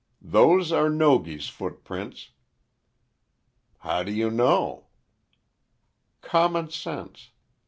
[0.23, 2.31] "Those are Nogi's footprints."
[3.81, 4.87] "How do you know?"
[6.23, 7.29] "Common sense.